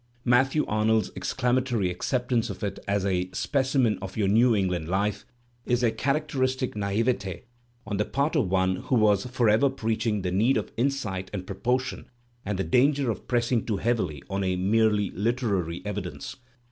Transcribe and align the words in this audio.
Matthew 0.25 0.65
Arnold's 0.65 1.11
exclamatory 1.15 1.91
acceptance 1.91 2.49
of 2.49 2.63
it 2.63 2.79
as 2.87 3.05
a 3.05 3.29
"specimen 3.33 3.99
of 4.01 4.17
your 4.17 4.27
New 4.27 4.55
England 4.55 4.87
life" 4.87 5.25
is 5.67 5.83
a 5.83 5.91
character 5.91 6.39
istic 6.39 6.71
nalvetfe 6.73 7.43
on 7.85 7.97
the 7.97 8.05
part 8.05 8.35
of 8.35 8.47
one 8.49 8.77
who 8.77 8.95
was 8.95 9.27
forever 9.27 9.69
preaching 9.69 10.23
the 10.23 10.31
need 10.31 10.57
of 10.57 10.71
insight 10.75 11.29
and 11.33 11.45
proportion 11.45 12.09
and 12.43 12.57
the 12.57 12.63
danger 12.63 13.11
of 13.11 13.27
pressing 13.27 13.63
too 13.63 13.77
heavily 13.77 14.23
on 14.27 14.41
merely 14.71 15.11
Uterary 15.15 15.83
evidence! 15.85 16.35